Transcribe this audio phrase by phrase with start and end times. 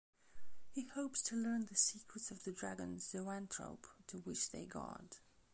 [0.71, 5.17] He hopes to learn the secrets of the dragon zoanthrope to which they guard.